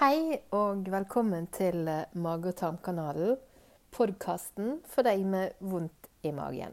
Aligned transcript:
Hei 0.00 0.38
og 0.56 0.86
velkommen 0.88 1.44
til 1.52 1.84
Mage- 2.16 2.48
og 2.48 2.54
tarmkanalen, 2.56 3.34
podkasten 3.92 4.78
for 4.88 5.04
deg 5.04 5.26
med 5.28 5.52
vondt 5.60 6.08
i 6.24 6.32
magen. 6.32 6.72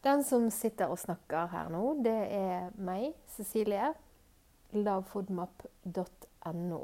Den 0.00 0.24
som 0.24 0.46
sitter 0.48 0.88
og 0.88 0.96
snakker 1.02 1.50
her 1.52 1.68
nå, 1.68 2.00
det 2.00 2.16
er 2.32 2.72
meg, 2.80 3.12
Cecilie. 3.36 3.92
Lavfodmap.no. 4.72 6.80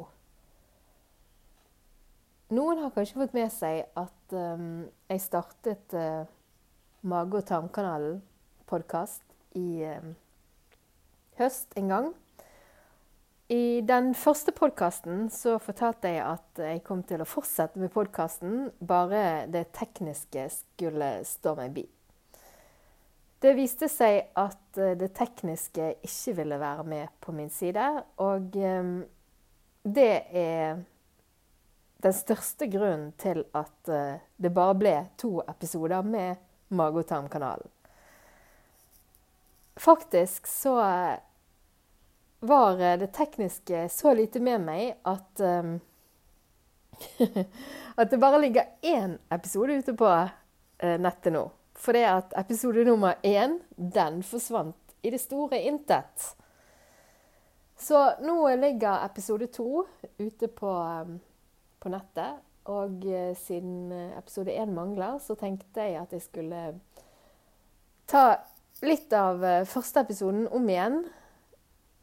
Noen 2.52 2.84
har 2.84 2.92
kanskje 2.92 3.24
fått 3.24 3.40
med 3.40 3.48
seg 3.56 3.88
at 3.96 4.36
um, 4.36 4.92
jeg 5.08 5.24
startet 5.24 5.88
uh, 5.96 6.28
Mage- 7.00 7.40
og 7.40 7.48
tarmkanalen-podkast 7.48 9.24
i 9.56 9.88
um, 9.88 10.12
høst 11.40 11.72
en 11.80 11.96
gang. 11.96 12.12
I 13.48 13.80
den 13.80 14.10
første 14.12 14.52
podkasten 14.52 15.30
så 15.32 15.54
fortalte 15.56 16.10
jeg 16.12 16.20
at 16.20 16.58
jeg 16.60 16.82
kom 16.84 17.00
til 17.08 17.22
å 17.24 17.26
fortsette 17.28 17.80
med 17.80 17.88
podkasten, 17.94 18.66
bare 18.76 19.46
det 19.48 19.70
tekniske 19.72 20.42
skulle 20.52 21.08
stå 21.24 21.54
meg 21.56 21.72
bi. 21.78 21.84
Det 23.40 23.54
viste 23.56 23.88
seg 23.88 24.34
at 24.36 24.76
eh, 24.76 24.92
det 25.00 25.14
tekniske 25.16 25.86
ikke 26.04 26.34
ville 26.42 26.58
være 26.60 26.84
med 26.84 27.14
på 27.24 27.32
min 27.32 27.48
side, 27.48 27.86
og 28.20 28.58
um, 28.60 28.90
det 29.86 30.12
er 30.36 30.82
den 32.04 32.16
største 32.18 32.68
grunnen 32.68 33.14
til 33.16 33.46
at 33.56 33.88
uh, 33.88 34.20
det 34.36 34.52
bare 34.52 34.76
ble 34.76 34.94
to 35.16 35.38
episoder 35.48 36.04
med 36.04 36.36
Mage- 36.68 37.00
og 37.00 37.08
tarmkanalen. 37.08 37.72
Faktisk 39.80 40.50
så 40.50 40.76
var 42.40 42.76
det 42.98 43.12
tekniske 43.12 43.88
så 43.88 44.14
lite 44.14 44.40
med 44.40 44.62
meg 44.62 44.96
at 45.02 45.40
um, 45.40 45.78
At 47.94 48.10
det 48.10 48.18
bare 48.18 48.40
ligger 48.40 48.64
én 48.82 49.18
episode 49.30 49.72
ute 49.72 49.94
på 49.94 50.06
uh, 50.84 50.96
nettet 50.98 51.32
nå. 51.34 51.44
For 51.78 51.94
det 51.94 52.04
at 52.06 52.34
episode 52.38 52.84
nummer 52.86 53.14
én, 53.22 53.58
den 53.76 54.22
forsvant 54.22 54.94
i 55.02 55.10
det 55.10 55.20
store 55.22 55.60
intet. 55.62 56.34
Så 57.78 58.00
nå 58.22 58.36
ligger 58.58 59.04
episode 59.06 59.46
to 59.54 59.84
ute 60.18 60.48
på, 60.48 60.70
um, 60.70 61.20
på 61.78 61.92
nettet. 61.94 62.42
Og 62.68 63.06
uh, 63.06 63.34
siden 63.38 63.92
episode 64.18 64.54
én 64.54 64.74
mangler, 64.74 65.18
så 65.18 65.34
tenkte 65.38 65.86
jeg 65.86 66.02
at 66.02 66.12
jeg 66.12 66.22
skulle 66.22 66.64
ta 68.06 68.24
litt 68.82 69.12
av 69.12 69.42
første 69.66 70.06
episoden 70.06 70.46
om 70.54 70.68
igjen. 70.70 71.02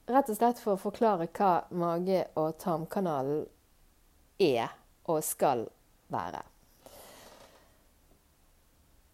Rett 0.05 0.27
og 0.29 0.37
slett 0.37 0.59
for 0.61 0.75
å 0.75 0.81
forklare 0.81 1.25
hva 1.33 1.65
mage- 1.73 2.27
og 2.37 2.59
tarmkanalen 2.61 3.47
er 4.37 4.75
og 5.09 5.23
skal 5.25 5.65
være. 6.13 6.43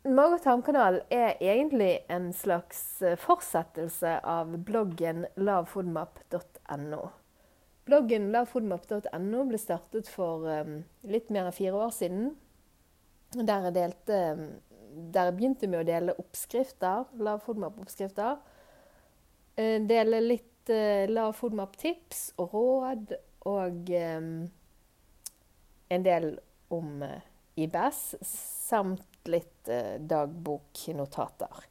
Mage- 0.03 0.36
og 0.36 0.44
tarmkanal 0.44 1.00
er 1.14 1.39
egentlig 1.39 2.02
en 2.12 2.31
slags 2.34 3.02
eh, 3.06 3.16
fortsettelse 3.16 4.17
av 4.28 4.52
bloggen 4.67 5.28
lavfodmap.no. 5.39 7.02
Bloggen 7.88 8.28
lavfodmap.no 8.36 9.45
ble 9.47 9.59
startet 9.62 10.12
for 10.12 10.44
um, 10.50 10.81
litt 11.08 11.31
mer 11.31 11.47
enn 11.47 11.56
fire 11.56 11.86
år 11.86 11.95
siden. 11.95 12.31
Der 13.31 13.69
jeg, 13.69 13.78
delte, 13.78 14.17
der 15.16 15.30
jeg 15.30 15.38
begynte 15.38 15.72
med 15.72 15.86
å 15.86 15.88
dele 15.88 16.19
oppskrifter, 16.19 17.08
lavfodmap-oppskrifter. 17.16 18.42
Dele 19.56 20.19
litt 20.25 20.51
uh, 20.70 21.09
lavfodmap-tips 21.09 22.34
og 22.38 22.54
råd, 22.54 23.17
og 23.50 23.90
um, 23.98 24.31
en 25.92 26.06
del 26.06 26.36
om 26.72 27.02
uh, 27.02 27.18
IBS, 27.56 28.16
samt 28.22 29.28
litt 29.28 29.70
eh, 29.70 30.00
dagboknotater. 30.00 31.66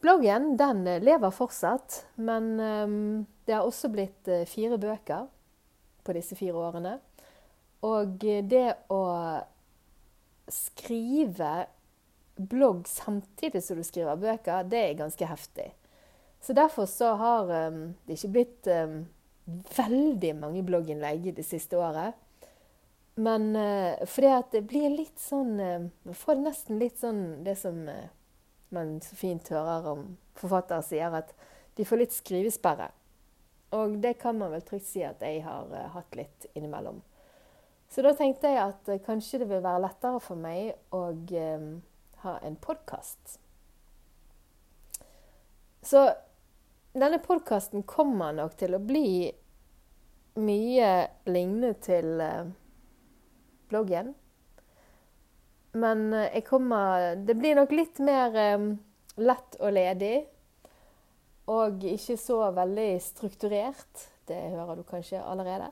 Bloggen 0.00 0.52
den 0.60 0.84
lever 0.84 1.32
fortsatt, 1.34 2.02
men 2.14 2.52
eh, 2.60 2.96
det 3.46 3.56
har 3.56 3.66
også 3.66 3.90
blitt 3.92 4.28
eh, 4.28 4.46
fire 4.48 4.78
bøker 4.78 5.26
på 6.06 6.16
disse 6.16 6.38
fire 6.38 6.68
årene. 6.68 6.98
Og 7.86 8.22
det 8.22 8.68
å 8.92 9.02
skrive 10.50 11.66
blogg 12.36 12.86
samtidig 12.88 13.62
som 13.64 13.78
du 13.78 13.84
skriver 13.86 14.20
bøker, 14.20 14.66
det 14.68 14.82
er 14.82 15.00
ganske 15.00 15.28
heftig. 15.28 15.70
Så 16.46 16.54
derfor 16.54 16.86
så 16.86 17.08
har 17.18 17.48
det 17.50 18.14
ikke 18.14 18.30
blitt 18.36 18.68
veldig 19.76 20.30
mange 20.38 20.62
blogginnlegg 20.62 21.32
det 21.34 21.42
siste 21.46 21.74
året. 21.78 22.14
Men 23.16 23.56
uh, 23.56 24.04
fordi 24.04 24.28
at 24.28 24.52
det 24.52 24.66
blir 24.68 24.92
litt 24.92 25.16
sånn 25.20 25.54
uh, 25.56 25.88
Man 26.04 26.16
får 26.20 26.40
nesten 26.42 26.80
litt 26.80 26.98
sånn 27.00 27.22
det 27.46 27.54
som 27.56 27.86
uh, 27.88 28.10
man 28.76 28.98
så 29.00 29.16
fint 29.16 29.48
hører 29.48 29.86
om 29.88 30.02
forfattere 30.36 30.84
sier, 30.84 31.14
at 31.14 31.32
de 31.78 31.86
får 31.86 32.02
litt 32.02 32.12
skrivesperre. 32.12 32.90
Og 33.76 33.96
det 34.02 34.18
kan 34.20 34.36
man 34.36 34.52
vel 34.52 34.64
trygt 34.66 34.88
si 34.90 35.04
at 35.06 35.22
jeg 35.24 35.40
har 35.46 35.70
uh, 35.72 35.86
hatt 35.94 36.18
litt 36.18 36.48
innimellom. 36.52 37.00
Så 37.88 38.04
da 38.04 38.12
tenkte 38.18 38.50
jeg 38.52 38.60
at 38.74 38.90
kanskje 39.06 39.40
det 39.40 39.48
vil 39.48 39.64
være 39.64 39.84
lettere 39.86 40.20
for 40.20 40.36
meg 40.36 40.74
å 40.92 41.06
ha 42.24 42.32
en 42.44 42.56
podkast. 42.60 43.38
Så 45.86 46.02
denne 47.00 47.18
podkasten 47.22 47.84
kommer 47.88 48.32
nok 48.36 48.56
til 48.60 48.76
å 48.76 48.82
bli 48.82 49.32
mye 50.36 50.92
lignende 51.28 51.72
til 51.84 52.20
bloggen. 53.68 54.14
Men 55.76 56.12
eh, 56.12 56.30
jeg 56.34 56.46
kommer 56.46 57.16
Det 57.16 57.34
blir 57.34 57.56
nok 57.56 57.72
litt 57.72 58.00
mer 58.04 58.36
um, 58.56 58.70
lett 59.16 59.58
og 59.60 59.72
ledig. 59.76 60.16
Og 61.52 61.84
ikke 61.86 62.16
så 62.18 62.40
veldig 62.56 62.90
strukturert. 63.02 64.06
Det 64.26 64.38
hører 64.56 64.80
du 64.80 64.86
kanskje 64.86 65.22
allerede. 65.22 65.70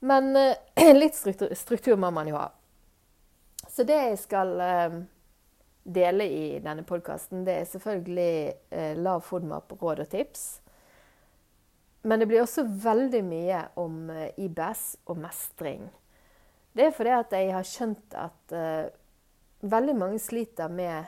Men 0.00 0.32
litt 1.02 1.18
struktur, 1.18 1.52
struktur, 1.54 1.98
må 2.00 2.10
man 2.10 2.30
jo 2.30 2.38
ha. 2.38 2.48
Så 3.68 3.84
det 3.88 3.98
jeg 3.98 4.16
skal 4.20 4.54
dele 5.82 6.26
i 6.30 6.44
denne 6.62 6.84
podkasten, 6.86 7.44
det 7.46 7.56
er 7.58 7.70
selvfølgelig 7.70 8.34
eh, 8.70 8.92
lav 8.98 9.24
FODMAP, 9.26 9.74
råd 9.82 10.04
og 10.04 10.10
tips. 10.12 10.44
Men 12.02 12.18
det 12.18 12.28
blir 12.30 12.42
også 12.42 12.64
veldig 12.66 13.22
mye 13.26 13.64
om 13.78 14.10
IBS 14.36 14.84
og 15.06 15.20
mestring. 15.22 15.84
Det 16.72 16.88
er 16.88 16.94
fordi 16.96 17.12
at 17.14 17.34
jeg 17.36 17.52
har 17.54 17.66
skjønt 17.68 18.16
at 18.18 18.54
eh, 18.56 18.92
veldig 19.62 19.94
mange 19.96 20.18
sliter 20.18 20.68
med 20.72 21.04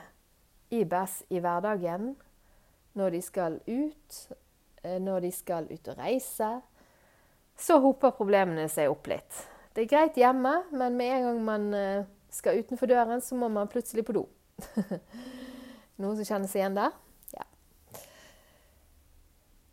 IBS 0.71 1.23
i 1.29 1.41
hverdagen 1.43 2.13
når 2.95 3.17
de 3.17 3.21
skal 3.21 3.57
ut, 3.67 4.19
uh, 4.85 4.97
når 5.03 5.27
de 5.27 5.31
skal 5.35 5.67
ut 5.71 5.91
og 5.91 5.99
reise. 5.99 6.49
Så 7.59 7.79
hoper 7.83 8.15
problemene 8.15 8.67
seg 8.71 8.91
opp 8.91 9.07
litt. 9.11 9.41
Det 9.75 9.83
er 9.83 9.91
greit 9.91 10.19
hjemme, 10.19 10.53
men 10.71 10.95
med 10.95 11.11
en 11.17 11.27
gang 11.27 11.41
man 11.43 11.67
uh, 11.75 12.07
skal 12.31 12.61
utenfor 12.63 12.87
døren, 12.91 13.21
så 13.21 13.35
må 13.35 13.51
man 13.51 13.71
plutselig 13.71 14.05
på 14.07 14.15
do. 14.15 14.25
Noen 15.99 16.19
som 16.19 16.27
kjenner 16.27 16.51
seg 16.51 16.61
igjen 16.61 16.77
der? 16.77 16.95
Ja. 17.35 17.47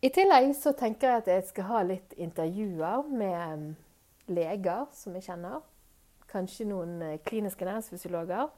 I 0.02 0.10
tillegg 0.14 0.52
så 0.58 0.74
tenker 0.78 1.08
jeg 1.08 1.24
at 1.24 1.30
jeg 1.34 1.48
skal 1.50 1.70
ha 1.70 1.82
litt 1.86 2.16
intervjuer 2.18 3.10
med 3.10 3.74
leger 4.32 4.88
som 4.96 5.14
jeg 5.18 5.28
kjenner 5.28 5.62
kanskje 6.32 6.66
noen 6.68 7.00
eh, 7.04 7.18
kliniske 7.26 7.66
næringsfysiologer. 7.66 8.50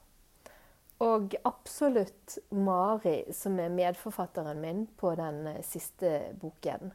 Og 1.04 1.34
absolutt 1.44 2.38
Mari, 2.54 3.24
som 3.34 3.58
er 3.58 3.72
medforfatteren 3.74 4.60
min 4.62 4.84
på 4.98 5.14
den 5.18 5.46
eh, 5.50 5.62
siste 5.66 6.36
boken. 6.40 6.92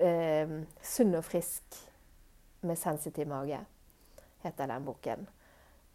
Eh, 0.00 0.56
'Sunn 0.80 1.14
og 1.16 1.24
frisk 1.24 1.76
med 2.62 2.76
sensitiv 2.76 3.28
mage' 3.28 3.64
heter 4.42 4.66
den 4.66 4.84
boken. 4.84 5.28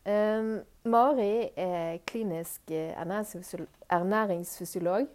Eh, 0.06 0.62
Mari 0.86 1.50
er 1.58 1.98
klinisk 2.06 2.72
eh, 2.72 2.94
ernæringsfysiolog. 3.90 5.08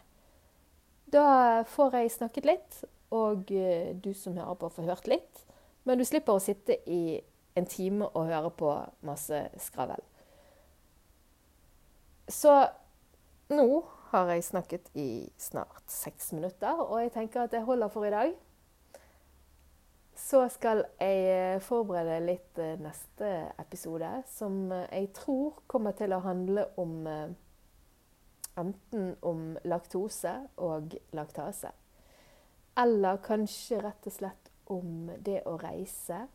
Da 1.14 1.62
får 1.70 2.00
jeg 2.00 2.16
snakket 2.16 2.50
litt, 2.50 2.80
og 3.14 3.54
uh, 3.54 3.94
du 3.94 4.10
som 4.18 4.42
hører 4.42 4.58
på, 4.58 4.72
får 4.74 4.90
hørt 4.90 5.12
litt. 5.14 5.46
Men 5.86 6.02
du 6.02 6.06
slipper 6.08 6.40
å 6.40 6.42
sitte 6.42 6.82
i 6.90 7.22
en 7.54 7.70
time 7.70 8.10
og 8.10 8.26
høre 8.26 8.50
på 8.50 8.74
masse 9.06 9.46
skravel. 9.62 10.02
Så 12.26 12.58
nå 13.54 13.70
har 14.10 14.34
jeg 14.34 14.50
snakket 14.50 14.90
i 14.98 15.10
snart 15.38 15.86
seks 15.94 16.34
minutter, 16.34 16.74
og 16.74 17.04
jeg 17.04 17.14
tenker 17.14 17.46
at 17.46 17.54
det 17.54 17.68
holder 17.70 17.94
for 17.94 18.10
i 18.10 18.16
dag. 18.18 18.38
Så 20.20 20.44
skal 20.52 20.84
jeg 21.00 21.20
eh, 21.32 21.62
forberede 21.64 22.20
litt 22.26 22.60
eh, 22.60 22.76
neste 22.82 23.30
episode, 23.62 24.10
som 24.28 24.72
eh, 24.76 24.88
jeg 24.92 25.14
tror 25.16 25.62
kommer 25.72 25.96
til 25.96 26.14
å 26.14 26.20
handle 26.26 26.66
om 26.82 27.08
enten 28.60 29.14
om 29.24 29.54
laktose 29.64 30.34
og 30.60 30.98
laktase. 31.16 31.72
Eller 32.80 33.24
kanskje 33.24 33.80
rett 33.84 34.08
og 34.08 34.16
slett 34.16 34.52
om 34.70 35.10
det 35.24 35.42
å 35.48 35.56
reise 35.60 36.26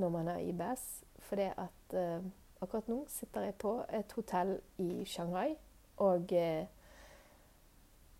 når 0.00 0.12
man 0.16 0.32
har 0.32 0.42
IBS. 0.42 0.88
For 1.28 1.40
at 1.44 1.94
eh, 1.96 2.26
akkurat 2.60 2.88
nå 2.90 3.04
sitter 3.08 3.48
jeg 3.48 3.58
på 3.60 3.76
et 3.88 4.12
hotell 4.16 4.56
i 4.82 5.04
Shanghai 5.08 5.54
og 6.00 6.32
eh, 6.32 6.66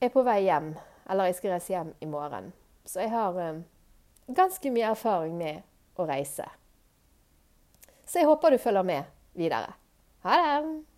er 0.01 0.13
på 0.13 0.25
vei 0.25 0.43
hjem. 0.47 0.75
Eller 1.11 1.31
jeg 1.31 1.41
skal 1.41 1.57
reise 1.57 1.75
hjem 1.75 1.95
i 2.01 2.09
morgen. 2.09 2.53
Så 2.85 3.03
jeg 3.05 3.13
har 3.13 3.37
eh, 3.41 3.63
ganske 4.37 4.73
mye 4.73 4.93
erfaring 4.93 5.37
med 5.39 5.63
å 6.01 6.07
reise. 6.09 6.47
Så 8.05 8.23
jeg 8.23 8.31
håper 8.31 8.55
du 8.55 8.59
følger 8.59 8.87
med 8.87 9.11
videre. 9.39 9.75
Ha 10.27 10.39
det! 10.41 10.90